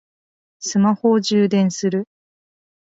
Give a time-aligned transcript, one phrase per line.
[0.57, 2.07] スマホを充電する